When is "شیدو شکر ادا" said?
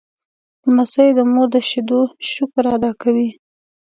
1.69-2.91